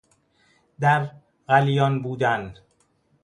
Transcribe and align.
در 0.79 1.11
غلیان 1.47 2.01
بودن 2.01 2.53